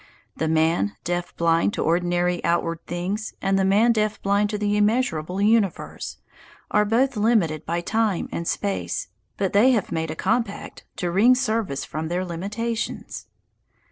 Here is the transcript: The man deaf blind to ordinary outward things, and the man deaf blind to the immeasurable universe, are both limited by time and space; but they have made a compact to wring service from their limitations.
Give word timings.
The 0.35 0.47
man 0.47 0.93
deaf 1.03 1.35
blind 1.37 1.75
to 1.75 1.83
ordinary 1.83 2.43
outward 2.43 2.79
things, 2.87 3.35
and 3.39 3.59
the 3.59 3.63
man 3.63 3.91
deaf 3.91 4.19
blind 4.23 4.49
to 4.49 4.57
the 4.57 4.75
immeasurable 4.75 5.39
universe, 5.39 6.17
are 6.71 6.85
both 6.85 7.15
limited 7.15 7.67
by 7.67 7.81
time 7.81 8.27
and 8.31 8.47
space; 8.47 9.09
but 9.37 9.53
they 9.53 9.73
have 9.73 9.91
made 9.91 10.09
a 10.09 10.15
compact 10.15 10.85
to 10.95 11.11
wring 11.11 11.35
service 11.35 11.85
from 11.85 12.07
their 12.07 12.25
limitations. 12.25 13.27